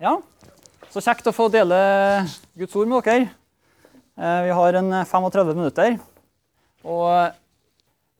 [0.00, 0.14] Ja,
[0.90, 1.76] så kjekt å få dele
[2.58, 3.28] Guds ord med dere.
[4.16, 5.98] Eh, Vi har en 35 minutter.
[6.84, 7.10] Og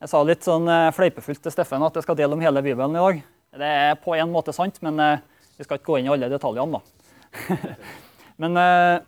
[0.01, 2.96] jeg sa litt sånn eh, fleipefullt til Steffen at jeg skal dele om hele Bibelen
[2.96, 3.22] i dag.
[3.60, 5.22] Det er på en måte sant, men eh,
[5.56, 7.56] vi skal ikke gå inn i alle detaljene, da.
[8.40, 9.01] Men eh,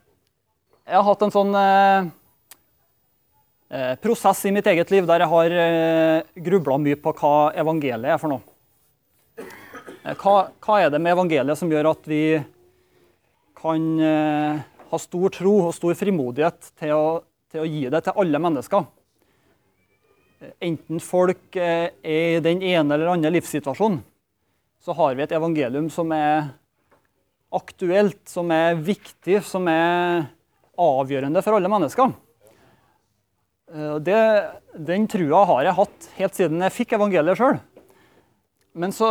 [0.85, 2.09] jeg har hatt en sånn eh,
[3.73, 7.31] eh, prosess i mitt eget liv der jeg har eh, grubla mye på hva
[7.63, 8.43] evangeliet er for noe.
[9.39, 12.21] Eh, Hva, hva er det med evangeliet som gjør at vi
[13.63, 17.05] kan eh, ha stor tro og stor frimodighet til å,
[17.53, 18.89] til å gi det til alle mennesker?
[20.43, 24.03] Eh, Enten folk eh, er i den ene eller andre livssituasjonen,
[24.83, 26.51] så har vi et evangelium som er
[27.55, 30.25] aktuelt, som er viktig, som er
[30.81, 32.15] avgjørende for alle mennesker.
[33.73, 34.23] Eh, Det,
[34.91, 37.61] den trua har jeg hatt helt siden jeg fikk evangeliet sjøl.
[38.73, 39.07] Men så,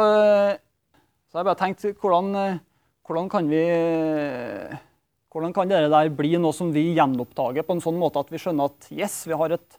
[1.30, 2.60] så har jeg bare tenkt hvordan, eh,
[3.08, 3.66] hvordan kan vi
[5.32, 8.40] hvordan kan det der bli noe som vi gjenoppdager på en sånn måte at vi
[8.42, 9.78] skjønner at yes, vi har et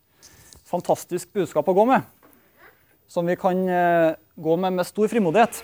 [0.72, 2.06] fantastisk budskap å gå med.
[3.04, 5.60] Som vi kan eh, gå med med stor frimodighet.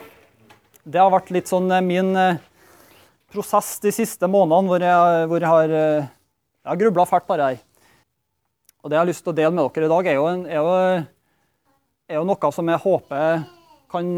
[0.84, 2.36] Det har vært litt sånn eh, min eh,
[3.32, 7.60] prosess de siste månedene hvor jeg, hvor jeg har, jeg har grubla fælt det her.
[8.84, 10.44] Og det jeg har lyst til å dele med dere i dag, er jo, en,
[10.48, 10.74] er jo,
[12.12, 13.44] er jo noe som jeg håper
[13.88, 14.16] kan,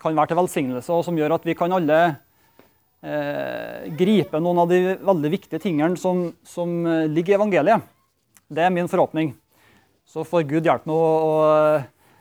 [0.00, 2.00] kan være til velsignelse, og som gjør at vi kan alle
[3.02, 7.86] eh, gripe noen av de veldig viktige tingene som, som eh, ligger i evangeliet.
[8.50, 9.32] Det er min forhåpning.
[10.10, 11.34] Så får Gud hjelpe nå å,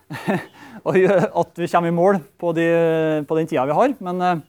[1.42, 2.68] at vi kommer i mål på, de,
[3.26, 3.96] på den tida vi har.
[4.06, 4.44] Men eh,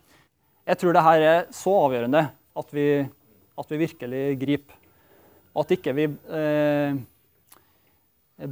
[0.70, 2.26] jeg tror det her er så avgjørende
[2.60, 2.86] at vi,
[3.58, 4.76] at vi virkelig griper.
[5.60, 7.00] At ikke vi eh,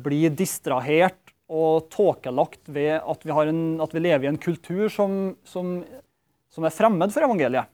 [0.08, 5.36] blir distrahert og tåkelagt ved at vi, en, at vi lever i en kultur som,
[5.48, 5.78] som,
[6.52, 7.70] som er fremmed for evangeliet.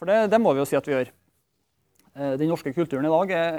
[0.00, 1.10] For det, det må vi jo si at vi gjør.
[2.16, 3.58] Eh, Den norske kulturen i dag er,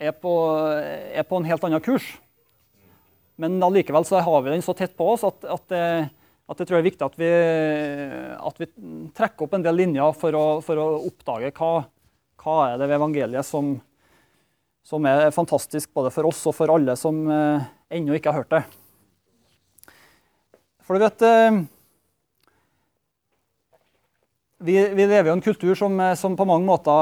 [0.00, 0.32] er, på,
[0.68, 2.06] er på en helt annen kurs.
[3.40, 5.84] Men allikevel så har vi den så tett på oss at, at, det,
[6.50, 7.30] at jeg tror det er viktig at vi,
[8.36, 8.68] at vi
[9.16, 11.70] trekker opp en del linjer for å, for å oppdage hva,
[12.42, 13.78] hva er det ved evangeliet som,
[14.84, 17.64] som er fantastisk både for oss og for alle som eh,
[17.96, 18.62] ennå ikke har hørt det.
[20.84, 21.62] For du vet eh,
[24.60, 26.92] vi, vi lever jo en kultur som, eh, som på mange måter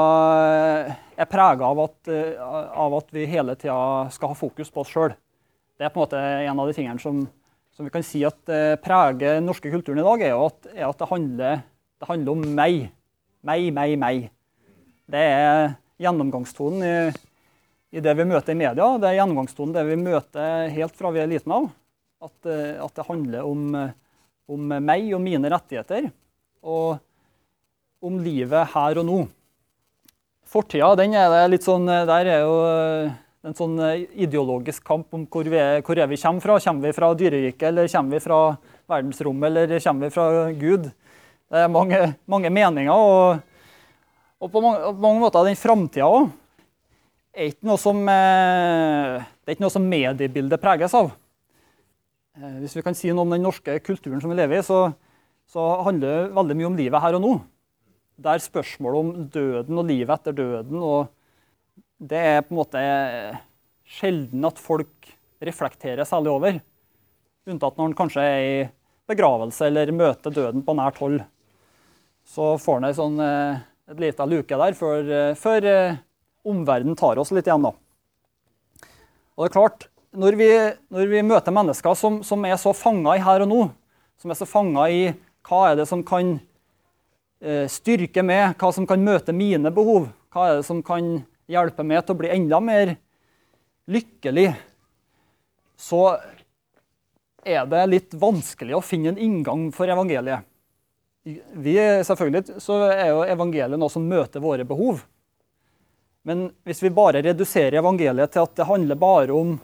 [0.89, 4.93] eh, er prega av, eh, av at vi hele tida skal ha fokus på oss
[4.93, 5.15] sjøl.
[5.79, 7.21] Det er på en måte en av de tingene som,
[7.75, 8.39] som vi kan si at
[8.83, 11.61] preger den norske kulturen i dag, er jo at, er at det, handler,
[11.99, 12.89] det handler om meg.
[13.47, 14.25] Meg, meg, meg.
[15.07, 16.95] Det er gjennomgangstonen i,
[17.95, 18.89] i det vi møter i media.
[18.99, 21.69] Det er gjennomgangstonen det vi møter helt fra vi er liten av.
[22.27, 23.77] At, at det handler om,
[24.51, 26.09] om meg og mine rettigheter.
[26.67, 26.99] Og
[28.01, 29.19] om livet her og nå.
[30.49, 33.11] Fortida, den er det litt sånn Der er jo eh,
[33.45, 36.57] en sånn eh, ideologisk kamp om hvor, vi er, hvor er vi kommer fra.
[36.63, 38.39] Kommer vi fra dyreriket, eller kommer vi fra
[38.89, 40.27] verdensrommet, eller kommer vi fra
[40.57, 40.89] Gud?
[41.49, 42.93] Det er mange, mange meninger.
[42.93, 43.39] Og,
[44.39, 46.29] og på, mange, på mange måter den framtida òg
[47.39, 51.11] er ikke noe som eh, det er ikke noe som mediebildet preges av.
[52.37, 54.89] Eh, Hvis vi kan si noe om den norske kulturen som vi lever i, så,
[55.49, 57.33] så handler det veldig mye om livet her og nå.
[58.19, 61.07] Der spørsmålet om døden og livet etter døden og
[61.99, 62.81] det er på en måte
[63.89, 65.09] sjelden at folk
[65.43, 66.59] reflekterer særlig over.
[67.49, 68.67] Unntatt når en kanskje er i
[69.09, 71.19] begravelse eller møter døden på nært hold.
[72.27, 75.97] Så får en ei sånn, eh, et lite luke der før, eh, før eh,
[76.45, 77.63] omverdenen tar oss litt igjen.
[77.63, 77.73] da.
[79.35, 80.49] Og det er klart, Når vi,
[80.89, 83.71] når vi møter mennesker som, som er så fanga i her og nå,
[84.17, 85.13] som er så fanga i
[85.45, 86.39] hva er det som kan
[87.71, 92.03] styrke med, hva som kan møte mine behov, hva er det som kan hjelpe meg
[92.03, 92.97] til å bli enda mer
[93.89, 94.51] lykkelig,
[95.79, 96.03] så
[97.47, 100.45] er det litt vanskelig å finne en inngang for evangeliet.
[101.23, 105.01] Vi, selvfølgelig så er jo evangeliet noe som møter våre behov.
[106.27, 109.55] Men hvis vi bare reduserer evangeliet til at det handler bare om,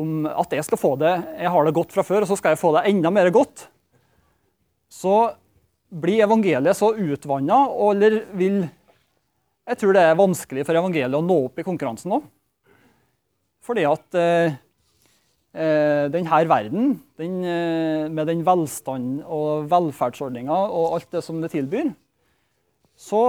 [0.00, 1.12] om at jeg skal få det
[1.42, 3.66] Jeg har det godt fra før, og så skal jeg få det enda mer godt.
[4.90, 5.14] Så
[5.90, 8.62] blir evangeliet så utvanna, eller vil
[9.70, 12.16] Jeg tror det er vanskelig for evangeliet å nå opp i konkurransen nå.
[13.62, 14.56] Fordi at eh,
[15.54, 21.52] eh, denne verden, den, eh, med den velstand og velferdsordninga og alt det som det
[21.52, 21.92] tilbyr,
[22.98, 23.22] så,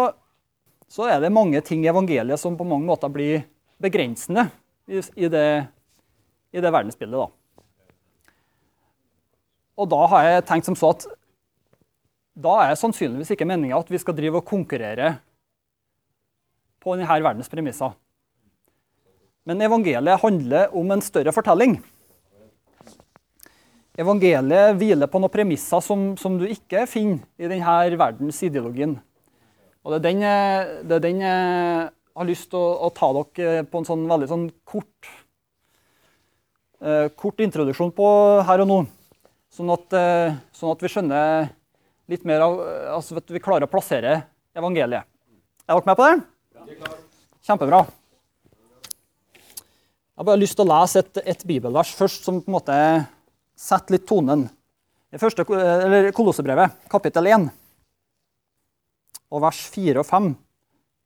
[0.89, 3.45] så er det mange ting i evangeliet som på mange måter blir
[3.81, 4.47] begrensende
[4.87, 5.45] i, i, det,
[6.55, 7.21] i det verdensbildet.
[7.21, 7.65] Da.
[9.77, 11.05] Og da har jeg tenkt som så at
[12.31, 15.17] da er sannsynligvis ikke meninga at vi skal drive og konkurrere
[16.81, 17.93] på denne verdens premisser.
[19.45, 21.79] Men evangeliet handler om en større fortelling.
[23.99, 28.95] Evangeliet hviler på noen premisser som, som du ikke finner i denne verdens ideologien.
[29.81, 30.23] Og det er den,
[30.87, 34.27] det er den jeg har lyst til å, å, ta dere på en sånn veldig
[34.29, 35.09] sånn kort,
[36.85, 38.09] eh, kort introduksjon på
[38.47, 38.77] her og nå.
[39.51, 41.49] Sånn at, eh, sånn at vi skjønner
[42.09, 42.59] litt mer av
[42.97, 44.21] altså at vi klarer å plassere
[44.57, 45.05] evangeliet.
[45.67, 46.87] Er dere med på det?
[47.45, 47.85] Kjempebra.
[49.31, 52.77] Jeg har bare lyst til å lese et, et bibelvers først, som på en måte
[53.57, 54.45] setter litt tonen.
[55.11, 57.47] I første Kolossebrevet, kapittel 1,
[59.31, 60.27] og vers 4 og 5,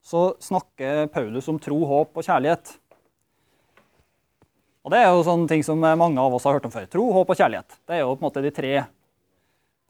[0.06, 2.76] så snakker Paulus om tro, håp og kjærlighet.
[4.86, 6.86] Og Det er jo sånne ting som mange av oss har hørt om før.
[6.90, 7.80] Tro, håp og kjærlighet.
[7.88, 8.74] Det er jo på en måte de tre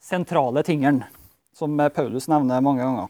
[0.06, 1.08] sentrale tingene
[1.56, 3.10] som Paulus nevner mange ganger.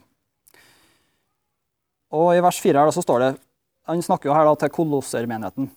[2.16, 3.32] Og I vers 4 her så står det
[3.90, 5.68] Han snakker jo her da til kolossermenigheten.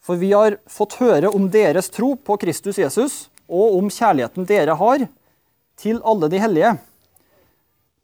[0.00, 4.76] For vi har fått høre om deres tro på Kristus Jesus og om kjærligheten dere
[4.78, 5.04] har
[5.80, 6.70] til alle de hellige,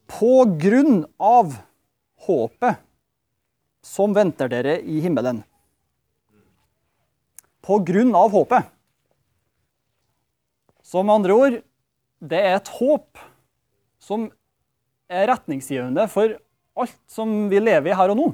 [0.07, 1.55] på grunn av
[2.27, 2.79] håpet
[3.83, 5.41] som venter dere i himmelen.
[7.63, 8.69] På grunn av håpet.
[10.83, 11.57] Så med andre ord
[12.19, 13.21] det er et håp
[14.01, 14.27] som
[15.07, 16.37] er retningsgivende for
[16.77, 18.27] alt som vi lever i her og nå.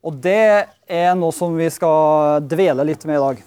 [0.00, 3.42] Og det er noe som vi skal dvele litt med i dag.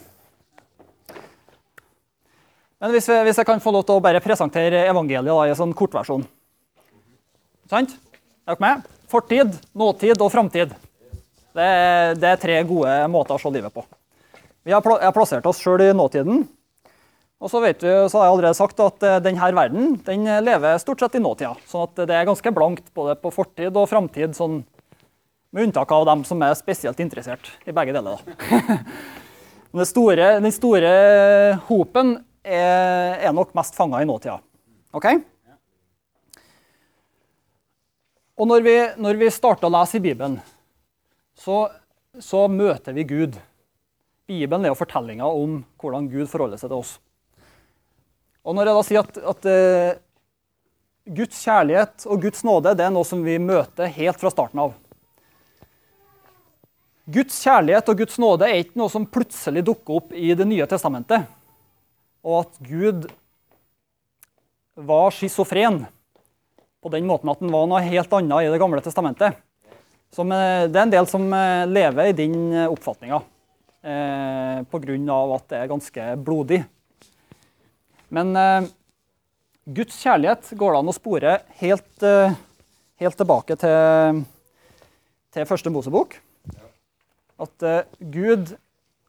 [2.84, 5.54] Men hvis, vi, hvis jeg kan få lov til å bare presentere evangeliet da, i
[5.54, 6.26] en sånn kortversjon.
[7.72, 7.96] Sant?
[8.44, 8.90] Er dere med?
[9.10, 10.74] Fortid, nåtid og framtid.
[11.54, 11.70] Det,
[12.20, 13.86] det, er tre gode måter å se livet på.
[14.68, 16.44] Vi har, har plassert oss sjøl i nåtiden.
[17.44, 20.78] Og så, vet du, så har jeg allerede sagt at eh, denne verden den lever
[20.80, 21.58] stort sett i nåtida.
[21.68, 24.32] sånn at det er ganske blankt både på fortid og framtid.
[24.38, 24.62] sånn
[25.54, 28.24] med unntak av dem som er spesielt interessert i begge deler.
[29.70, 30.94] Den store, den store
[31.68, 34.40] hopen er, er, nok mest fanga i nåtida.
[34.98, 35.12] Ok?
[38.34, 40.40] Og når vi, når vi starter å lese i Bibelen,
[41.38, 41.68] så,
[42.18, 43.38] så, møter vi Gud.
[44.26, 46.96] Bibelen er jo fortellinga om hvordan Gud forholder seg til oss.
[48.44, 50.00] Og når jeg da sier at, at uh,
[51.16, 54.76] Guds kjærlighet og Guds nåde det er noe som vi møter helt fra starten av.
[57.04, 60.68] Guds kjærlighet og Guds nåde er ikke noe som plutselig dukker opp i Det nye
[60.72, 61.26] testamentet.
[62.24, 63.10] Og at Gud
[64.80, 65.84] var schizofren
[66.84, 69.36] på den måten at han var noe helt annet i Det gamle testamentet.
[70.14, 72.36] Som, eh, det er en del som eh, lever i den
[72.70, 73.20] oppfatninga
[73.84, 75.20] eh, pga.
[75.36, 76.64] at det er ganske blodig.
[78.14, 78.70] Men eh,
[79.66, 82.36] Guds kjærlighet går det an å spore helt, eh,
[83.02, 84.20] helt tilbake til,
[85.34, 86.18] til første Mosebok.
[87.42, 87.80] At uh,
[88.14, 88.52] Gud,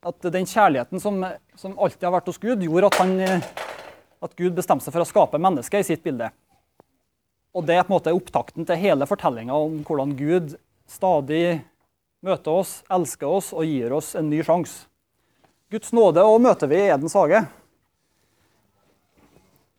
[0.07, 1.21] at den kjærligheten som,
[1.61, 3.45] som, alltid har vært hos Gud, gjorde at, han, eh,
[4.25, 6.31] at Gud bestemte seg for å skape mennesket i sitt bilde.
[7.55, 10.57] Og det er på en måte opptakten til hele fortellinga om hvordan Gud
[10.91, 11.61] stadig
[12.25, 14.89] møter oss, elsker oss og gir oss en ny sjanse.
[15.71, 17.45] Guds nåde og møter vi i Edens hage.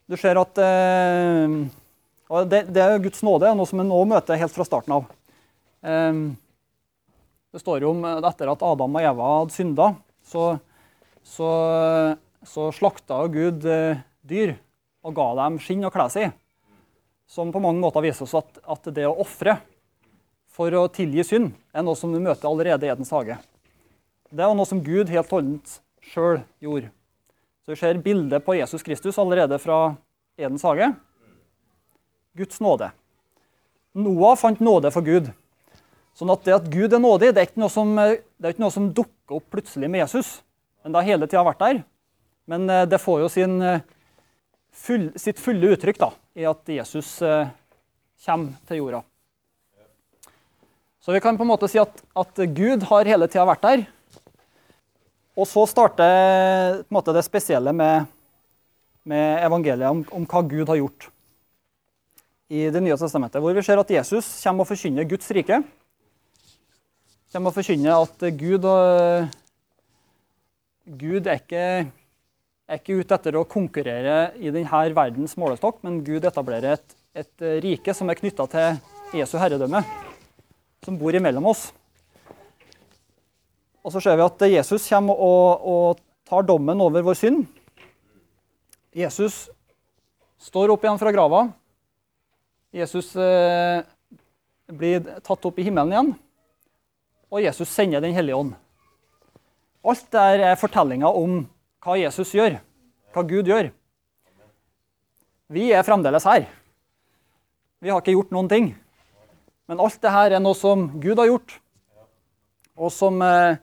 [0.06, 1.56] Du ser at eh,
[2.46, 5.08] det, det, er Guds nåde, noe som en nå møter helt fra starten av.
[7.56, 9.92] Det står jo om eh, etter at Adam og Eva hadde synda,
[10.28, 10.48] så,
[11.24, 11.50] så,
[12.44, 14.58] så slakta Gud eh, dyr
[15.06, 16.34] og ga dem skinn å kle seg i.
[17.32, 19.56] Som på mange måter viser oss at, at det å ofre
[20.52, 23.40] for å tilgi synd er noe som du møter allerede i Edens hage.
[24.30, 25.80] Det er noe som Gud helt holdent
[26.12, 26.92] sjøl gjorde.
[27.66, 29.96] Så Vi ser bildet på Jesus Kristus allerede fra
[30.38, 30.92] Edens hage.
[32.38, 32.92] Guds nåde.
[33.98, 35.32] Noah fant nåde for Gud.
[36.14, 38.92] Sånn at det at Gud er nådig, det er ikke noe som, ikke noe som
[38.94, 40.30] dukker opp plutselig med Jesus.
[40.84, 41.82] Men det har hele tida vært der.
[42.46, 43.82] Men eh, det får jo sin, eh,
[44.70, 47.50] full, sitt fulle uttrykk da, i at Jesus eh,
[48.28, 49.02] kommer til jorda.
[51.02, 53.88] Så vi kan på en måte si at, at Gud har hele tida vært der.
[55.36, 58.08] Og så starter måte, det spesielle med,
[59.04, 61.10] med evangeliet om, om, hva Gud har gjort
[62.46, 65.64] i Det nye testamentet, hvor vi ser at Jesus kommer og forkynner Guds rike
[67.36, 68.66] kommer og forkynner at Gud,
[71.02, 71.64] Gud er, ikke,
[72.70, 77.48] er ikke ute etter å konkurrere i denne verdens målestokk, men Gud etablerer et, et
[77.66, 79.82] rike som er knytta til Jesu herredømme,
[80.86, 81.68] som bor imellom oss.
[83.86, 87.44] Og så ser vi at Jesus kommer og, og tar dommen over vår synd.
[88.96, 89.46] Jesus
[90.42, 91.44] står opp igjen fra grava.
[92.74, 93.86] Jesus eh,
[94.74, 96.14] blir tatt opp i himmelen igjen.
[97.30, 98.56] Og Jesus sender Den hellige ånd.
[99.86, 101.44] Alt der er fortellinga om
[101.86, 102.58] hva Jesus gjør,
[103.14, 103.70] hva Gud gjør.
[105.54, 106.48] Vi er fremdeles her.
[107.78, 108.72] Vi har ikke gjort noen ting.
[109.70, 111.60] Men alt det her er noe som Gud har gjort,
[112.78, 113.58] og som, eh,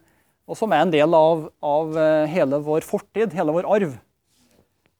[0.49, 3.95] og som er en del av, av, eh, hele vår fortid, hele vår arv.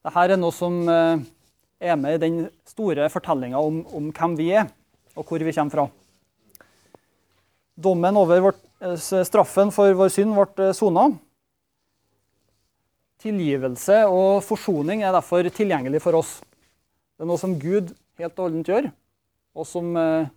[0.03, 1.25] Dette er noe som eh,
[1.83, 4.71] er med i den store fortellinga om, om, hvem vi er,
[5.17, 5.89] og hvor vi kommer fra.
[7.83, 8.63] Dommen over vårt,
[9.27, 11.09] straffen for vår synd ble sona.
[13.23, 16.41] Tilgivelse og forsoning er derfor tilgjengelig for oss.
[17.15, 18.89] Det er noe som Gud helt og holdent gjør,
[19.55, 20.31] og som, eh,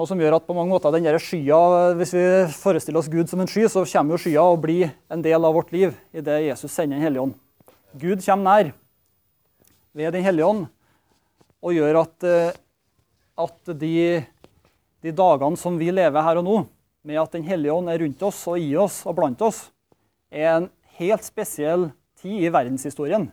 [0.00, 2.24] og som, gjør at på mange måter den skya, Hvis vi
[2.56, 5.54] forestiller oss Gud som en sky, så kommer jo skya og blir en del av
[5.54, 7.34] vårt liv idet Jesus sender Den hellige ånd.
[7.92, 8.72] Gud kommer nær
[9.92, 10.66] ved Den hellige ånd
[11.62, 12.54] og gjør at, eh,
[13.38, 14.24] at de,
[15.02, 16.56] de dagene som vi lever her og nå,
[17.04, 19.70] med at Den hellige ånd er rundt oss og i oss og blant oss,
[20.32, 21.90] er en helt spesiell
[22.22, 23.28] tid i verdenshistorien.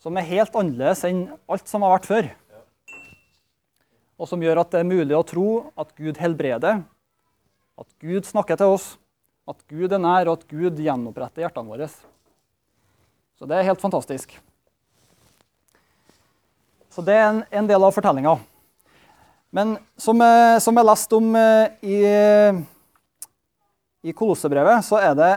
[0.00, 2.28] Som er helt annerledes enn alt som har vært før.
[4.16, 6.82] Og som gjør at det er mulig å tro at Gud helbreder,
[7.76, 8.94] at Gud snakker til oss,
[9.46, 11.88] at Gud er nær, og at Gud gjenoppretter hjertene våre.
[13.36, 14.32] Så det er helt fantastisk.
[16.90, 18.38] Så det er en, del av fortellinga.
[19.52, 21.98] Men som, eh, som jeg leste om eh, i,
[24.08, 25.32] i Kolossebrevet, så er det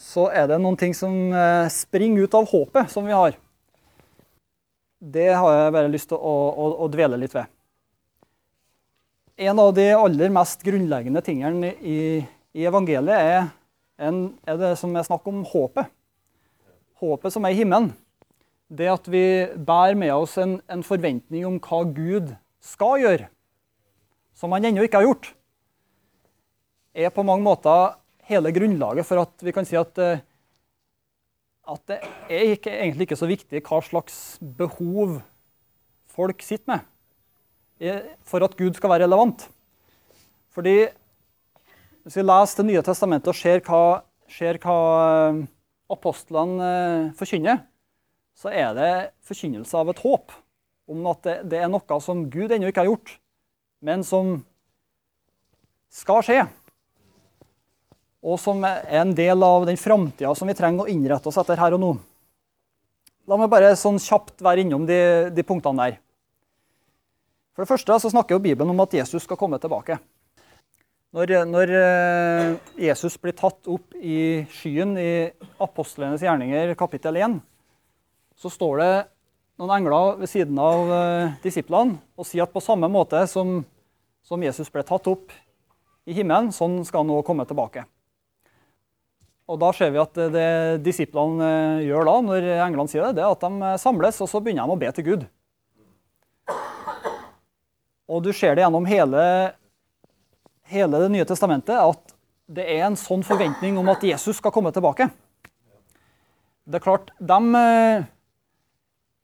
[0.00, 3.36] så er det noen ting som eh, springer ut av håpet som vi har.
[5.04, 7.50] Det har jeg bare lyst til å, å, å dvele litt ved.
[9.44, 11.98] En av de aller mest grunnleggende tingene i,
[12.54, 13.50] i evangeliet er,
[14.00, 15.90] en, er, det som er snakk om håpet.
[17.02, 17.90] Håpet som er i himmelen.
[18.72, 22.32] Det at vi bærer med oss en, en forventning om hva Gud
[22.64, 23.28] skal gjøre,
[24.32, 25.28] som han ennå ikke har gjort,
[26.94, 27.98] er på mange måter
[28.30, 30.22] hele grunnlaget for at vi kan si at, eh,
[31.64, 34.18] at det er ikke, egentlig ikke så viktig hva slags
[34.58, 35.20] behov
[36.14, 36.90] folk sitter med
[38.24, 39.48] for at Gud skal være relevant.
[40.54, 40.86] Fordi
[42.04, 44.78] hvis vi leser Det nye testamentet og ser hva, ser hva
[45.32, 45.44] eh,
[45.90, 47.62] apostlene eh, forkynner,
[48.36, 48.92] så er det
[49.24, 50.34] forkynnelse av et håp
[50.90, 53.14] om at det, det er noe som Gud ennå ikke har gjort,
[53.80, 54.36] men som
[55.88, 56.42] skal skje
[58.24, 61.60] og som er en del av den framtida som vi trenger å innrette oss etter
[61.60, 61.92] her og nå.
[63.28, 64.98] La meg bare sånn kjapt være innom de,
[65.32, 66.00] de punktene der.
[67.54, 70.00] For det første så snakker jo Bibelen om at Jesus skal komme tilbake.
[71.14, 72.54] Når, når eh,
[72.88, 75.10] Jesus blir tatt opp i skyen i
[75.62, 77.36] apostlenes gjerninger kapittel 1,
[78.34, 78.92] så står det
[79.62, 83.60] noen engler ved siden av eh, disiplene og sier at på samme måte som,
[84.26, 85.30] som Jesus ble tatt opp
[86.04, 87.86] i himmelen, sånn skal han nå komme tilbake.
[89.44, 90.50] Og da ser vi at det
[90.84, 94.30] disiplene eh, gjør da, når englene sier det, det er at de eh, samles og
[94.30, 95.26] så begynner de å be til Gud.
[98.08, 99.20] Og du ser det gjennom hele,
[100.68, 104.72] hele Det nye testamentet at det er en sånn forventning om at Jesus skal komme
[104.72, 105.08] tilbake.
[106.64, 108.08] Det er klart, de, eh,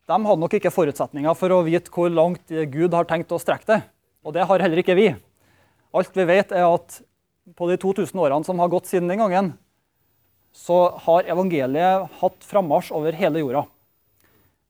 [0.05, 3.69] de hadde nok ikke forutsetninger for å vite hvor langt Gud har tenkt å strekke
[3.73, 3.81] det.
[4.21, 5.09] Og det har heller ikke vi.
[5.97, 7.01] Alt vi vet, er at
[7.57, 9.55] på de 2000 årene som har gått siden den gangen,
[10.57, 13.65] så har evangeliet hatt frammarsj over hele jorda.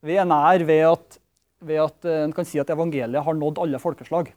[0.04, 1.18] Vi er nær ved at,
[1.60, 4.30] ved at eh, en kan si at evangeliet har nådd alle folkeslag.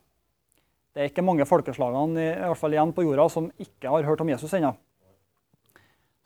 [0.93, 4.21] Det er ikke mange folkeslagene i, hvert fall igjen på jorda som ikke har hørt
[4.23, 4.73] om Jesus ennå.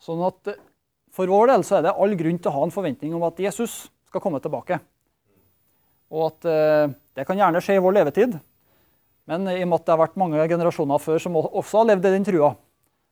[0.02, 0.64] Sånn at eh,
[1.14, 3.38] For vår del så er det all grunn til å ha en forventning om at
[3.42, 4.76] Jesus skal komme tilbake.
[6.12, 8.36] Og at eh, det kan gjerne skje i vår levetid.
[9.28, 12.06] Men i og med at det har vært mange generasjoner før som også har levd
[12.08, 12.52] i den trua,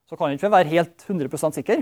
[0.07, 1.81] så kan vi ikke være helt 100% sikre.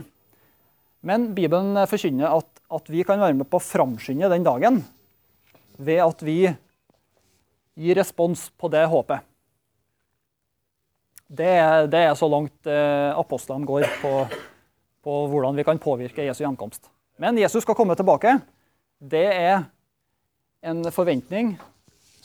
[1.05, 4.81] Men Bibelen forkynner at, at, vi kan være med på å framskynde den dagen
[5.77, 6.39] ved at vi
[7.75, 9.21] gir respons på det håpet.
[11.25, 11.51] Det,
[11.91, 14.11] det er så langt eh, apostlene går på,
[15.05, 16.89] på, hvordan vi kan påvirke Jesu gjenkomst.
[17.21, 18.37] Men Jesus skal komme tilbake.
[18.97, 19.65] Det er
[20.65, 21.55] en forventning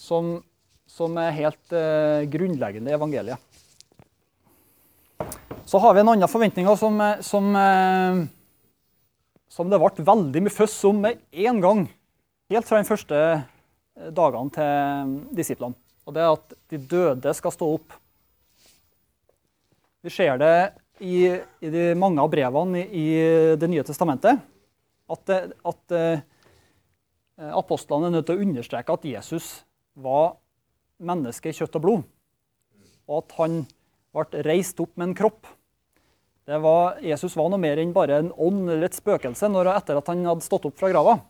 [0.01, 0.39] som,
[0.89, 3.50] som er helt eh, grunnleggende i evangeliet.
[5.71, 8.23] Så har vi en annen forventning som, som eh,
[9.51, 11.83] som det ble veldig mye føss om med en gang.
[12.51, 15.79] Helt fra de første eh, dagene til disiplene.
[16.07, 17.97] Og det er at de døde skal stå opp.
[20.03, 20.55] Vi ser det
[21.03, 21.27] i,
[21.63, 23.11] i de mange av brevene i, i
[23.61, 24.41] Det nye testamentet.
[25.11, 25.31] At,
[25.67, 26.23] at uh,
[27.59, 29.53] apostlene er nødt til å understreke at Jesus
[29.99, 30.39] var
[31.03, 32.05] menneske i kjøtt og blod.
[33.11, 33.63] Og at han
[34.15, 35.51] ble reist opp med en kropp.
[36.59, 40.09] Var, Jesus var noe mer enn bare en ånd eller et spøkelse når, etter at
[40.11, 41.21] han hadde stått opp fra grava.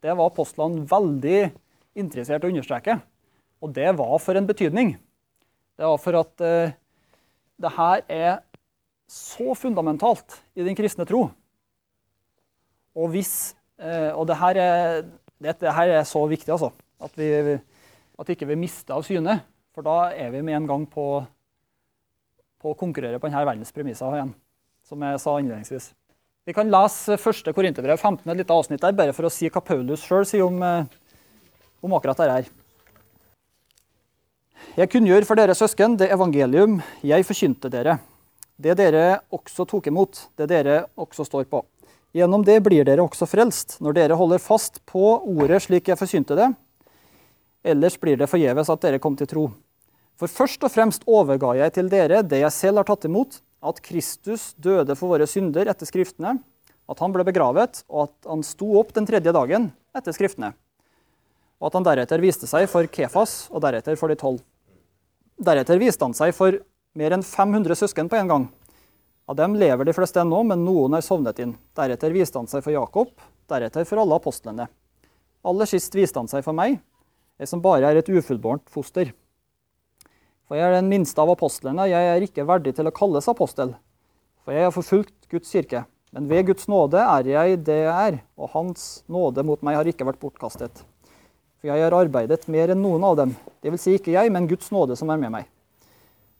[0.00, 1.40] Det var apostlene veldig
[2.00, 2.96] interessert i å understreke.
[3.60, 4.94] Og det var for en betydning.
[5.76, 6.72] Det var for at uh,
[7.60, 8.30] det her er
[9.10, 11.26] så fundamentalt i den kristne tro.
[12.96, 13.52] Og hvis
[13.82, 15.02] uh, Og det her, er,
[15.44, 16.72] det, det her er så viktig, altså.
[17.04, 17.58] At vi,
[18.16, 19.42] at ikke vi mister av syne.
[19.76, 21.18] For da er vi med en gang på,
[22.64, 24.32] på å konkurrere på denne verdens premisser igjen
[24.84, 25.92] som jeg sa innledningsvis.
[26.44, 29.62] Vi kan lese første Korinterbrev 15, et lite avsnitt der, bare for å si hva
[29.64, 30.84] Paulus sjøl sier om, eh,
[31.80, 32.50] om, akkurat dette her.
[34.76, 37.98] Jeg kunngjør for dere søsken det evangelium jeg forkynte dere,
[38.60, 41.64] det dere også tok imot, det dere også står på.
[42.14, 46.36] Gjennom det blir dere også frelst, når dere holder fast på ordet slik jeg forkynte
[46.38, 46.52] det.
[47.64, 49.48] Ellers blir det forgjeves at dere kom til tro.
[50.20, 53.80] For først og fremst overga jeg til dere det jeg selv har tatt imot, at
[53.84, 56.36] Kristus døde for våre synder etter Skriftene,
[56.84, 60.52] at han ble begravet, og at han sto opp den tredje dagen etter Skriftene,
[61.60, 64.42] og at han deretter viste seg for Kefas og deretter for de tolv.
[65.40, 66.60] Deretter viste han seg for
[66.94, 68.46] mer enn 500 søsken på en gang.
[69.24, 71.56] Av dem lever de fleste ennå, men noen er sovnet inn.
[71.74, 73.14] Deretter viste han seg for Jakob,
[73.48, 74.68] deretter for alle apostlene.
[75.44, 76.76] Aller sist viste han seg for meg,
[77.40, 79.10] jeg som bare er et ufullbårent foster.
[80.44, 83.72] For jeg er den minste av apostlene, jeg er ikke verdig til å kalles apostel.
[84.44, 85.86] For jeg har forfulgt Guds kirke.
[86.14, 89.88] Men ved Guds nåde er jeg det jeg er, og Hans nåde mot meg har
[89.88, 90.84] ikke vært bortkastet.
[91.58, 93.32] For jeg har arbeidet mer enn noen av dem.
[93.64, 95.48] Det vil si ikke jeg, men Guds nåde som er med meg.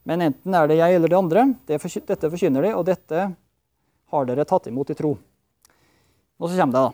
[0.05, 3.25] Men enten er det jeg eller de andre, dette forkynner de, og dette
[4.13, 5.15] har dere tatt imot i tro.
[6.37, 6.93] Og så kommer det, da.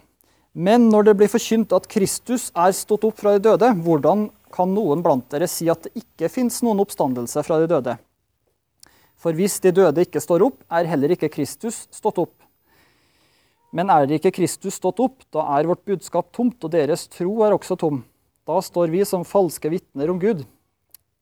[0.51, 4.72] Men når det blir forkynt at Kristus er stått opp fra de døde, hvordan kan
[4.75, 7.98] noen blant dere si at det ikke fins noen oppstandelse fra de døde.
[9.22, 12.35] For hvis de døde ikke står opp, er heller ikke Kristus stått opp.
[13.72, 17.55] Men er ikke Kristus stått opp, da er vårt budskap tomt, og deres tro er
[17.55, 18.01] også tom.
[18.50, 20.44] Da står vi som falske vitner om Gud.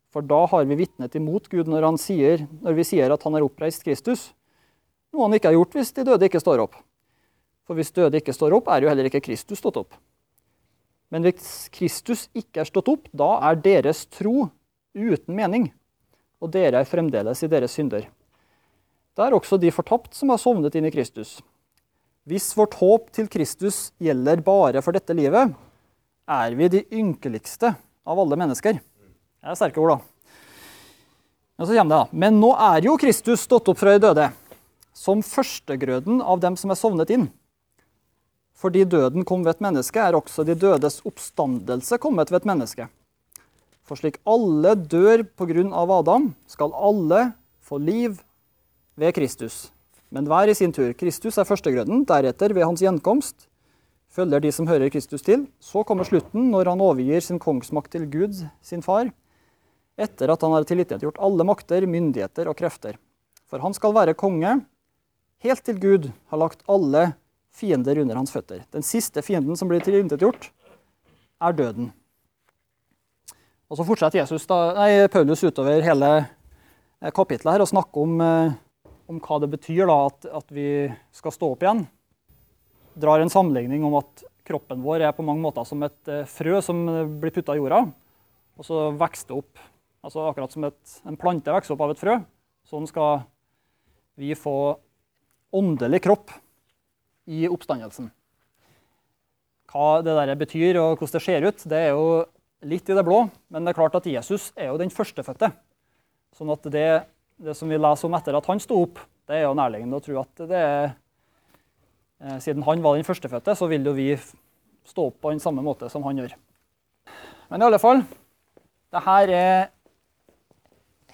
[0.09, 3.45] For da har vi vitnet imot Gud når, sier, når vi sier at han er
[3.45, 4.31] oppreist Kristus,
[5.13, 6.79] noe han ikke har gjort hvis de døde ikke står opp.
[7.69, 9.93] For hvis døde ikke står opp, er jo heller ikke Kristus stått opp.
[11.09, 14.49] Men hvis Kristus ikke er stått opp, da er deres tro
[14.93, 15.69] uten mening,
[16.39, 18.05] og dere er fremdeles i deres synder.
[19.17, 21.39] Det er også de fortapt som har sovnet inn i Kristus.
[22.29, 25.55] Hvis vårt håp til Kristus gjelder bare for dette livet,
[26.29, 27.73] er vi de ynkeligste
[28.05, 28.77] av alle mennesker.
[28.77, 30.35] Det er sterke ord, da.
[31.57, 32.03] Men så det, da.
[32.11, 34.29] Men nå er jo Kristus stått opp fra de døde,
[34.95, 37.27] som førstegrøden av dem som er sovnet inn.
[38.59, 42.87] Fordi døden kom ved et menneske, er også de dødes oppstandelse kommet ved et menneske.
[43.87, 47.29] For slik alle dør på grunn av Adam, skal alle
[47.63, 48.19] få liv
[48.99, 49.69] ved Kristus.
[50.11, 50.91] Men hver i sin tur.
[50.97, 53.49] Kristus er førstegrøden, deretter ved hans gjenkomst
[54.09, 55.45] følger de som hører Kristus til.
[55.61, 59.11] Så kommer slutten, når han overgir sin kongsmakt til Gud, sin far,
[59.99, 62.97] etter at han har tilintetgjort alle makter, myndigheter og krefter.
[63.49, 64.59] For han skal være konge,
[65.43, 67.13] helt til Gud har lagt alle
[67.59, 68.63] fiender under hans føtter.
[68.73, 70.49] Den siste fienden som blir tilintetgjort,
[71.39, 71.91] er døden.
[73.69, 76.35] Og Så fortsetter Jesus da, nei, Paulus utover hele kapitlet
[77.15, 78.55] kapittelet her og snakker om, eh,
[79.07, 81.85] om hva det betyr da, at, at, vi skal stå opp igjen.
[82.99, 86.59] Drar en sammenligning om at kroppen vår er på mange måter som et eh, frø
[86.65, 86.81] som
[87.21, 87.85] blir putta i jorda.
[88.59, 89.63] Og så vokser det opp.
[90.03, 92.17] Altså Akkurat som et, en plante vokser opp av et frø.
[92.67, 93.23] Sånn skal
[94.19, 94.75] vi få
[95.55, 96.35] åndelig kropp
[97.29, 98.09] i oppstandelsen.
[99.69, 102.25] Hva det der betyr og hvordan det ser ut, det er jo
[102.65, 103.21] litt i det blå.
[103.53, 105.51] Men det er klart at Jesus er jo den førstefødte.
[106.35, 106.89] Sånn at det,
[107.37, 110.03] det som vi leser om etter at han sto opp, det er jo nærliggende å
[110.03, 114.11] tro at det er eh, Siden han var den førstefødte, så vil jo vi
[114.89, 116.33] stå opp på den samme måte som han gjør.
[117.49, 118.01] Men i alle fall,
[118.89, 119.69] det her er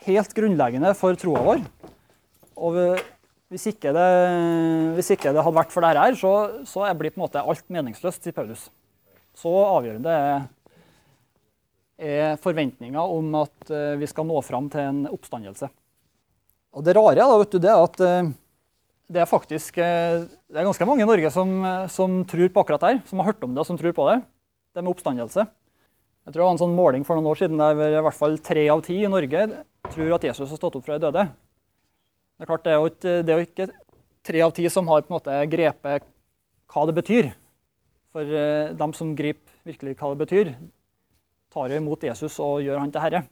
[0.06, 1.66] helt grunnleggende for troa vår.
[2.56, 2.80] Og
[3.54, 4.06] hvis ikke, det,
[4.98, 6.32] hvis ikke det, hadde vært for dette, her, så,
[6.66, 8.66] så blir på en måte alt meningsløst, sier Paulus.
[9.38, 10.48] Så avgjørende er,
[12.02, 15.70] er forventninga om at uh, vi skal nå fram til en oppstandelse.
[16.76, 18.34] Og Det rare da, vet du, det er at uh,
[19.14, 21.54] det er faktisk uh, det er ganske mange i Norge som,
[21.94, 24.10] som, tror på akkurat det her, som har hørt om det og som tror på
[24.10, 24.20] det.
[24.74, 25.46] Det med oppstandelse.
[26.26, 28.40] Jeg tror det var en sånn måling for noen år siden der i hvert fall
[28.42, 29.46] tre av ti i Norge
[29.94, 31.30] tror at Jesus har stått opp fra de døde.
[32.36, 33.66] Det er klart, det er jo ikke, det er jo ikke
[34.28, 36.04] tre av ti som har på en måte grepet
[36.74, 37.30] hva det betyr.
[38.12, 40.52] For eh, dem som griper virkelig hva det betyr,
[41.56, 43.24] tar jo imot Jesus og gjør han til herre.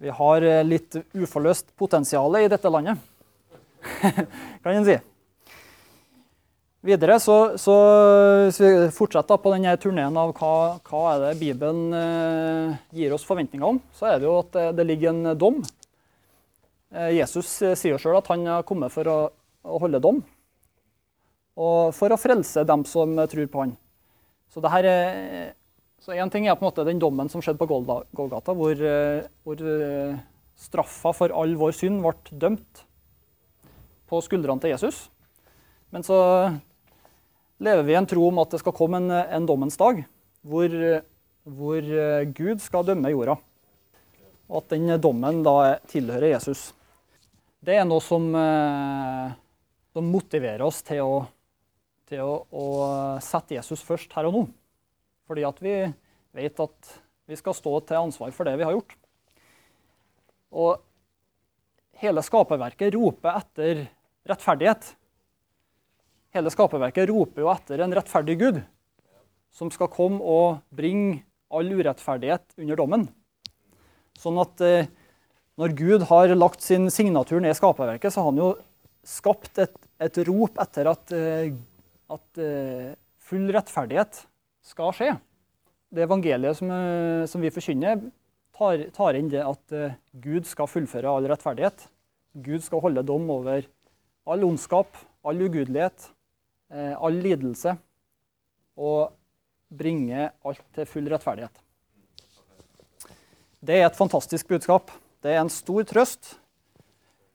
[0.00, 2.96] Vi har eh, litt uforløst potensial i dette landet,
[4.62, 4.96] kan en si.
[6.82, 7.74] Videre så, så
[8.48, 10.54] Hvis vi fortsetter på denne turneen av hva,
[10.88, 14.66] hva er det Bibelen eh, gir oss forventninger om, så er det jo at det,
[14.80, 15.60] det ligger en dom.
[16.92, 19.18] Eh, Jesus eh, sier sjøl at han har kommet for å,
[19.64, 20.20] å, holde dom.
[21.56, 23.74] Og for å frelse dem som tror på han.
[24.52, 25.52] Så det her er,
[26.02, 27.68] så Én ting er på en måte den dommen som skjedde på
[28.12, 30.16] Golgata, hvor, eh, hvor eh,
[30.58, 32.82] straffa for all vår synd ble dømt
[34.10, 35.06] på skuldrene til Jesus.
[35.94, 36.18] Men så
[37.62, 40.02] lever vi i en tro om at det skal komme en, en dommens dag
[40.42, 40.74] hvor,
[41.46, 43.38] hvor, eh, Gud skal dømme jorda.
[44.50, 46.72] Og at den dommen da tilhører Jesus.
[47.62, 49.34] Det er noe som, eh,
[49.94, 51.20] som motiverer oss til, å,
[52.10, 52.64] til å, å,
[53.22, 54.40] sette Jesus først her og nå.
[55.30, 55.76] Fordi at vi
[56.34, 56.94] vet at
[57.30, 58.96] vi skal stå til ansvar for det vi har gjort.
[60.58, 60.82] Og
[62.02, 63.84] hele skaperverket roper etter
[64.26, 64.88] rettferdighet.
[66.34, 68.58] Hele skaperverket roper jo etter en rettferdig Gud
[69.54, 71.20] som skal komme og bringe
[71.52, 73.06] all urettferdighet under dommen.
[74.18, 74.90] Sånn at eh,
[75.60, 78.52] når Gud har lagt sin signatur ned i skaperverket, så har han jo
[79.04, 81.52] skapt et, et rop etter at, eh,
[82.12, 84.22] at eh, full rettferdighet
[84.64, 85.10] skal skje.
[85.92, 88.00] Det evangeliet som, eh, som vi forkynner,
[88.56, 89.76] tar, tar, inn det at
[90.22, 91.88] Gud skal fullføre all rettferdighet.
[92.32, 93.66] Gud skal holde dom over
[94.28, 94.92] all ondskap,
[95.26, 96.08] all ugudelighet,
[96.72, 97.74] all lidelse
[98.80, 99.12] og
[99.68, 101.52] bringe alt til full rettferdighet.
[103.62, 104.92] Det er et fantastisk budskap.
[105.22, 106.34] Det er en stor trøst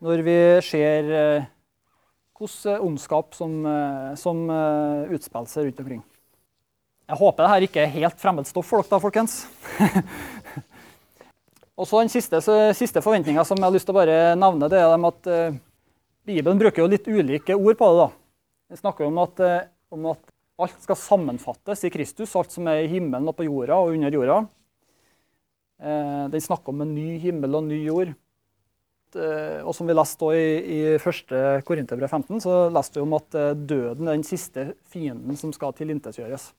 [0.03, 1.53] når vi ser hvilken
[2.37, 4.43] hvordan ondskap som, eh, som
[5.09, 6.03] utspiller seg rundt omkring.
[7.07, 9.39] Jeg håper dette ikke er helt fremmedstoff for dere, da, folkens.
[11.79, 12.43] og så Den siste,
[12.77, 15.31] siste forventninga som jeg har lyst til å bare nevne, det er at
[16.27, 17.99] Bibelen bruker jo litt ulike ord på det.
[18.01, 18.07] da.
[18.67, 22.81] Vi snakker om at, eh, om at, alt skal sammenfattes i Kristus, alt som er
[22.81, 24.39] i himmelen og på jorda og under jorda.
[25.81, 28.13] Eh, den snakker om en ny himmel og ny jord.
[29.17, 31.35] Eh, og som vi leste i, i 1.
[31.67, 36.51] Korinterbrev 15, så leste vi om at døden er den siste fienden som skal tilintetgjøres.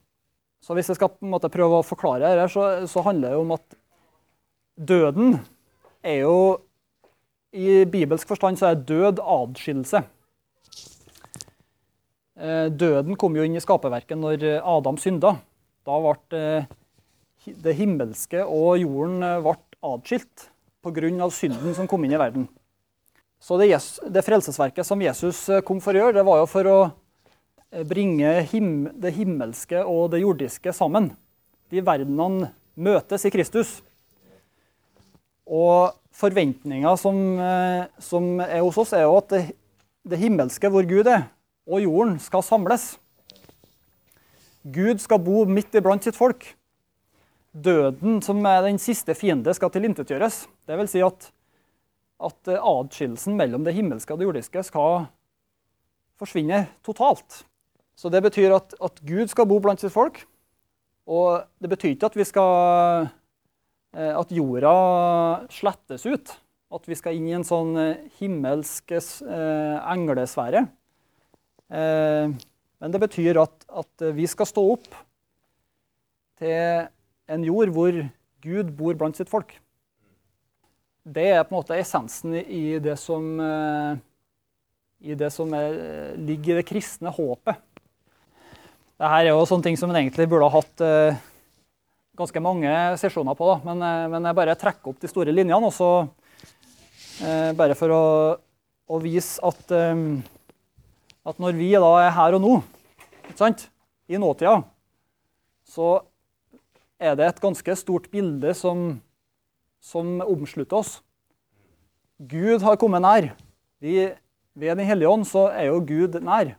[0.59, 3.77] Så hvis jeg skal måte prøve å forklare dette, så, så handler det om at
[4.79, 5.39] døden
[6.03, 6.39] er jo
[7.55, 10.03] I bibelsk forstand så er død adskillelse.
[12.39, 15.33] Eh, døden kom jo inn i skaperverket når eh, Adam synda.
[15.87, 16.67] Da ble eh,
[17.57, 19.55] det himmelske og jorden ble
[19.89, 20.49] atskilt
[20.83, 21.29] pga.
[21.29, 22.47] synden som kom inn i verden.
[23.39, 23.71] Så det,
[24.11, 26.79] det, frelsesverket som Jesus kom for å gjøre, det var jo for å
[27.87, 31.13] bringe him, det himmelske og det jordiske sammen.
[31.71, 33.79] De verdenene møtes i Kristus.
[35.47, 37.39] Og forventninga som,
[38.03, 39.43] som, er hos oss, er jo at det,
[40.03, 41.29] det himmelske, hvor Gud er,
[41.69, 42.91] og jorden skal samles.
[44.67, 46.43] Gud skal bo midt iblant sitt folk.
[47.49, 50.43] Døden, som er den siste fiende, skal tilintetgjøres.
[50.69, 51.31] Det vil si at,
[52.21, 55.07] at adskillelsen mellom det himmelske og det jordiske skal
[56.19, 57.43] forsvinne totalt.
[57.99, 60.21] Så det betyr at, at, Gud skal bo blant sitt folk.
[61.09, 63.09] Og det betyr ikke at, vi skal,
[63.97, 64.75] eh, at jorda
[65.51, 66.35] slettes ut.
[66.69, 70.63] At vi skal inn i en sånn eh, himmelsk eh, englesfære.
[71.73, 72.37] Eh,
[72.79, 74.87] men det betyr at, at, vi skal stå opp
[76.39, 76.87] til
[77.29, 77.97] en jord hvor
[78.43, 79.51] Gud bor blant sitt folk.
[81.09, 83.99] Det er på en måte essensen i det som, eh,
[85.09, 87.59] i det som er, ligger i det kristne håpet.
[88.99, 91.21] Dette er jo sånne ting som en egentlig burde ha hatt eh,
[92.19, 93.53] ganske mange sesjoner på.
[93.63, 93.79] Men,
[94.11, 95.69] men, jeg bare trekker opp de store linjene.
[95.69, 96.09] Også,
[97.55, 98.03] bare for å,
[98.91, 99.71] å vise at
[101.29, 102.53] at når vi da er her og nå,
[104.09, 104.55] i nåtida,
[105.69, 105.99] så
[106.99, 108.99] er det et ganske stort bilde som,
[109.79, 110.97] som omslutter oss.
[112.19, 113.29] Gud har kommet nær.
[113.79, 114.11] Vi,
[114.59, 116.57] ved Den hellige ånd så er jo Gud nær.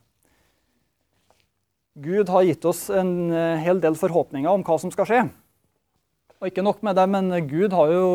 [2.00, 5.22] Gud har gitt oss en eh, hel del forhåpninger om hva som skal skje.
[6.40, 8.06] Og ikke nok med det, men Gud har jo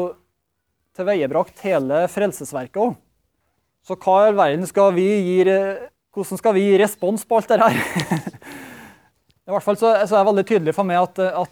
[0.97, 2.95] tilveiebrakt hele frelsesverket òg.
[3.85, 5.43] Så hva i all verden skal vi gi
[6.15, 7.75] hvordan skal vi gi respons på alt dette her?
[9.45, 11.51] I hvert fall så, så er det veldig tydelig for meg at, at,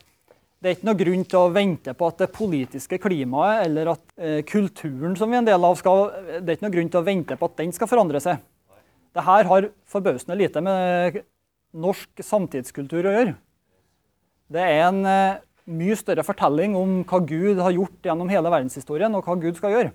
[0.63, 4.03] det er ikke noe grunn til å vente på at det politiske klimaet eller at
[4.15, 6.05] eh, kulturen som vi er en del av, skal,
[6.39, 8.39] det er ikke noe grunn til å vente på at den skal forandre seg.
[9.11, 11.19] Dette har forbausende lite med,
[11.73, 13.35] norsk samtidskultur å gjøre.
[14.55, 19.19] Det er en eh, mye større fortelling om hva Gud har gjort gjennom hele verdenshistorien,
[19.19, 19.93] og hva Gud skal gjøre.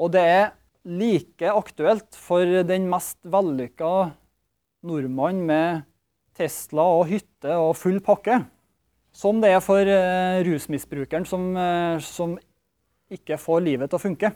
[0.00, 0.44] Og det er
[0.88, 3.92] like aktuelt for den mest vellykka
[4.86, 5.86] nordmann med
[6.36, 8.40] Tesla og hytte og full pakke,
[9.16, 12.34] som det er for uh, rusmisbrukeren som, uh, som
[13.12, 14.32] ikke får livet til å funke.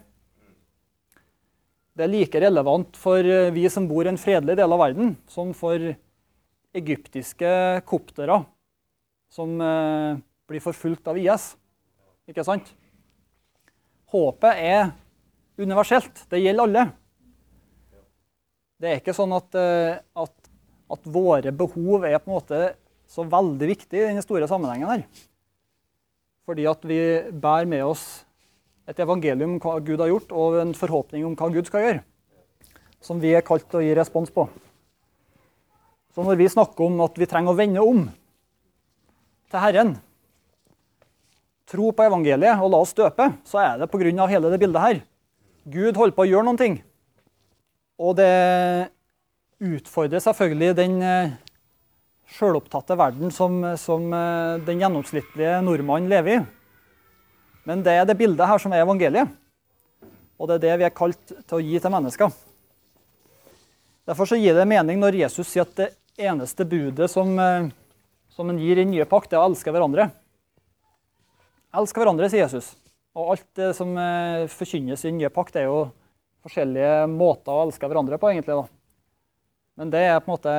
[1.91, 5.13] Det er like relevant for uh, vi som bor i en fredelig del av verden,
[5.29, 5.93] som for
[6.71, 7.51] egyptiske
[7.85, 8.39] koptere
[9.31, 11.53] som blir forfulgt av IS.
[12.31, 12.67] Ikke sant?
[14.11, 14.89] Håpet er
[15.59, 16.25] universelt.
[16.31, 16.85] Det gjelder alle.
[18.83, 20.51] Det er ikke sånn at, at,
[20.95, 22.61] at, våre behov er på en måte
[23.11, 25.05] så veldig viktig i den store sammenhengen her.
[26.47, 28.05] Fordi at vi bærer med oss
[28.91, 32.05] et evangelium om hva Gud har gjort, og en forhåpning om hva Gud skal gjøre.
[33.03, 34.47] Som vi er kalt til å gi respons på.
[36.15, 38.07] Så når vi snakker om at vi trenger å vende om
[39.51, 39.93] til Herren,
[41.71, 44.27] tro på evangeliet og la oss døpe, så er det pga.
[44.27, 45.03] hele det bildet her.
[45.65, 46.83] Gud holder på å gjøre noen ting.
[47.99, 48.91] Og det
[49.61, 51.37] utfordrer selvfølgelig den eh,
[52.31, 56.41] sjølopptatte verden som, som eh, den gjennomsnittlige nordmann lever i.
[57.69, 59.31] Men det er det bildet her som er evangeliet.
[60.41, 62.33] Og det er det vi er kalt til å gi til mennesker.
[64.09, 65.91] Derfor gir det mening når Jesus sier at det
[66.21, 67.69] eneste budet som, eh,
[68.33, 70.09] som en gir i nye pakt, er å elske hverandre.
[71.77, 72.73] Elske hverandre, sier Jesus.
[73.15, 75.91] Og alt det som eh, forkynnes i nye pakt, er jo
[76.47, 78.57] forskjellige måter å elske hverandre på, egentlig.
[78.57, 78.67] da.
[79.79, 80.57] Men det er på en måte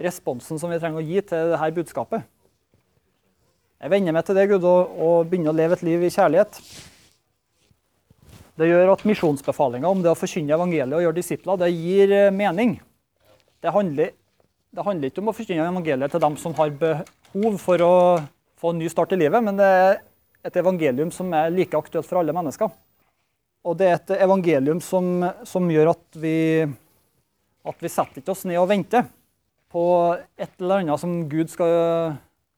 [0.00, 2.24] responsen som vi trenger å gi til dette budskapet.
[3.84, 6.60] Jeg venner meg til det, Gud, og, og begynner å leve et liv i kjærlighet.
[8.54, 12.30] Det gjør at misjonsbefalinga om det å forkynne evangeliet og gjøre disipler, det gir eh,
[12.34, 12.76] mening.
[13.64, 14.14] Det handler,
[14.74, 17.94] det handler ikke om å forkynne evangeliet til dem som har behov for å
[18.60, 19.98] få en ny start i livet, men det er
[20.46, 22.70] et evangelium som er like aktuelt for alle mennesker.
[23.64, 26.38] Og det er et evangelium som, som gjør at vi,
[27.64, 29.06] at vi setter ikke oss ned og venter
[29.74, 29.84] på
[30.38, 31.72] et eller annet som Gud skal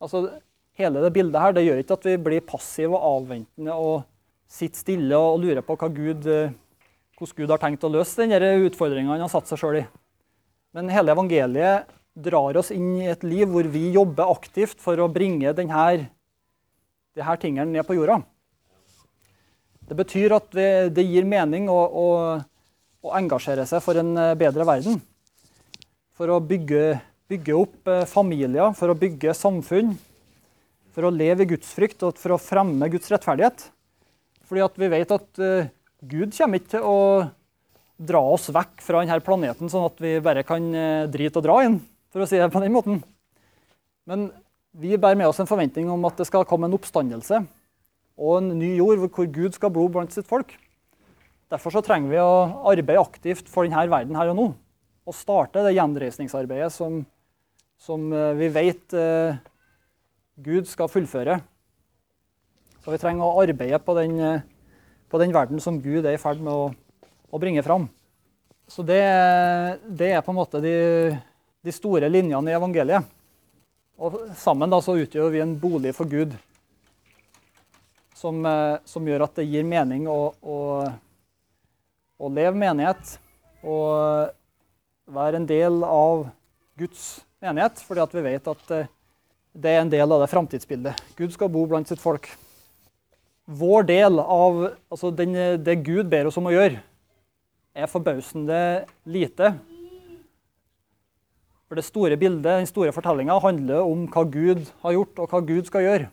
[0.02, 0.28] altså
[0.76, 4.02] Hele det bildet her det gjør ikke at vi blir passive og avventende og
[4.44, 6.26] sitter stille og lurer på hva Gud,
[7.16, 9.86] hvordan Gud har tenkt å løse denne utfordringa han har satt seg sjøl i.
[10.76, 15.08] Men hele evangeliet drar oss inn i et liv hvor vi jobber aktivt for å
[15.08, 15.86] bringe denne
[17.16, 18.20] denne tingene ned på jorda.
[19.86, 20.52] Det betyr at
[20.92, 22.06] det gir mening å, å,
[23.06, 24.98] å, engasjere seg for en eh, bedre verden.
[26.16, 26.96] For å bygge,
[27.28, 29.92] bygge, opp eh, familier, for å bygge samfunn.
[30.96, 33.66] For å leve i gudsfrykt og for å fremme Guds rettferdighet.
[34.48, 35.68] Fordi at vi vet at uh,
[36.06, 36.98] Gud kommer ikke til å
[37.98, 41.56] dra oss vekk fra denne planeten sånn at vi bare kan uh, drite og dra
[41.66, 41.80] inn,
[42.14, 43.02] for å si det på den måten.
[44.08, 44.28] Men
[44.78, 47.42] vi bærer med oss en forventning om at det skal komme en oppstandelse
[48.16, 50.54] og en ny jord hvor Gud skal bo blant sitt folk.
[51.52, 54.46] Derfor så trenger vi å arbeide aktivt for denne verden her og nå.
[55.06, 57.00] Og starte det gjenreisningsarbeidet som,
[57.78, 59.38] som eh, vi vet eh,
[60.42, 61.38] Gud skal fullføre.
[62.82, 64.42] Så vi trenger å arbeide på den, eh,
[65.10, 66.66] på den verden som Gud er i ferd med å,
[67.30, 67.88] å bringe fram.
[68.66, 69.02] Så det,
[69.86, 70.74] det, er på en måte de,
[71.62, 73.06] de store linjene i evangeliet.
[73.96, 76.34] Og sammen da, så utgjør vi en bolig for Gud
[78.16, 80.58] som, eh, som gjør at det gir mening å, å,
[82.18, 83.16] å, leve menighet
[83.66, 84.32] og
[85.06, 86.26] være en del av
[86.78, 87.04] Guds
[87.42, 88.90] menighet, fordi at vi vet at eh,
[89.56, 91.06] det er en del av det framtidsbildet.
[91.16, 92.28] Gud skal bo blant sitt folk.
[93.46, 94.58] Vår del av
[94.90, 96.82] altså den, det Gud ber oss om å gjøre,
[97.76, 98.58] er forbausende
[99.06, 99.54] lite
[101.66, 105.40] for det store bildet, den store fortellinga, handler om hva Gud har gjort, og hva
[105.48, 106.10] Gud skal gjøre.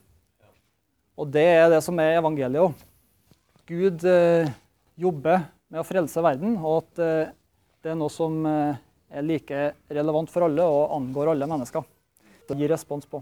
[1.14, 2.80] Og det er det som er evangeliet òg.
[3.70, 4.50] Gud eh,
[5.00, 7.34] jobber med å frelse verden, og at eh,
[7.84, 8.78] det er noe som eh,
[9.12, 11.84] er like relevant for alle og angår alle mennesker.
[12.48, 13.20] Det gir respons på.